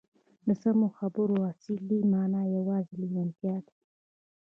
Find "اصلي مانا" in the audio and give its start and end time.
1.51-2.41